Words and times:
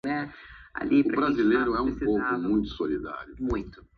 Todo 0.03 0.13
o 0.13 0.83
indivíduo 0.83 1.25
tem 1.27 1.35
direito 1.35 1.75
a 1.75 1.83
ter 1.99 2.07
uma 2.09 2.37
nacionalidade. 2.39 3.33